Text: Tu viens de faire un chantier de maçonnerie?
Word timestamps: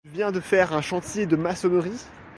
Tu 0.03 0.09
viens 0.13 0.31
de 0.31 0.39
faire 0.39 0.73
un 0.73 0.81
chantier 0.81 1.27
de 1.27 1.35
maçonnerie? 1.35 2.07